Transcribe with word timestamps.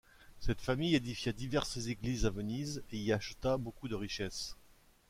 Cette 0.39 0.61
famille 0.61 0.95
édifia 0.95 1.31
diverses 1.31 1.77
églises 1.85 2.25
à 2.25 2.31
Venise 2.31 2.81
et 2.91 2.97
y 2.97 3.13
acheta 3.13 3.57
beaucoup 3.57 3.87
de 3.87 3.93
richesses. 3.93 4.55